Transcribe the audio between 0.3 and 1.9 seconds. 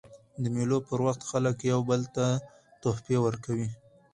د مېلو پر وخت خلک یو